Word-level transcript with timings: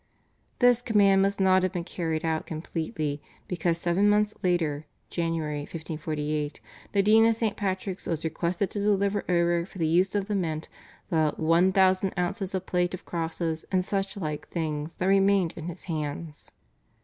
This 0.57 0.81
command 0.81 1.21
must 1.21 1.39
not 1.39 1.61
have 1.61 1.73
been 1.73 1.83
carried 1.83 2.25
out 2.25 2.47
completely, 2.47 3.21
because 3.47 3.77
seven 3.77 4.09
months 4.09 4.33
later 4.41 4.87
(Jan. 5.11 5.33
1548) 5.33 6.59
the 6.91 7.03
Dean 7.03 7.23
of 7.27 7.35
St. 7.35 7.55
Patrick's 7.55 8.07
was 8.07 8.23
requested 8.25 8.71
to 8.71 8.79
deliver 8.79 9.23
over 9.29 9.63
for 9.63 9.77
the 9.77 9.85
use 9.85 10.15
of 10.15 10.25
the 10.27 10.33
mint 10.33 10.69
the 11.11 11.35
"one 11.37 11.71
thousand 11.71 12.15
ounces 12.17 12.55
of 12.55 12.65
plate 12.65 12.95
of 12.95 13.05
crosses 13.05 13.63
and 13.71 13.85
such 13.85 14.17
like 14.17 14.47
things" 14.47 14.95
that 14.95 15.05
remained 15.05 15.53
in 15.55 15.67
his 15.67 15.83
hands. 15.83 16.49